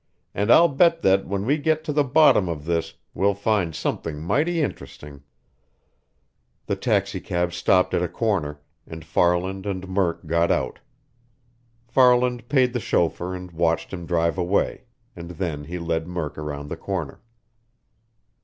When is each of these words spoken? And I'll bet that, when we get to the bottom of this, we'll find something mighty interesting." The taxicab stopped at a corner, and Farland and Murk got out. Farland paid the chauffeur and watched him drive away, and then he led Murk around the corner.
And 0.33 0.49
I'll 0.51 0.67
bet 0.67 1.03
that, 1.03 1.27
when 1.27 1.45
we 1.45 1.59
get 1.59 1.83
to 1.83 1.93
the 1.93 2.03
bottom 2.03 2.49
of 2.49 2.65
this, 2.65 2.95
we'll 3.13 3.35
find 3.35 3.75
something 3.75 4.19
mighty 4.19 4.59
interesting." 4.59 5.21
The 6.65 6.75
taxicab 6.75 7.53
stopped 7.53 7.93
at 7.93 8.01
a 8.01 8.07
corner, 8.07 8.59
and 8.87 9.05
Farland 9.05 9.67
and 9.67 9.87
Murk 9.87 10.25
got 10.25 10.49
out. 10.49 10.79
Farland 11.85 12.49
paid 12.49 12.73
the 12.73 12.79
chauffeur 12.79 13.35
and 13.35 13.51
watched 13.51 13.93
him 13.93 14.07
drive 14.07 14.39
away, 14.39 14.85
and 15.15 15.29
then 15.29 15.65
he 15.65 15.77
led 15.77 16.07
Murk 16.07 16.35
around 16.35 16.69
the 16.69 16.77
corner. 16.77 17.21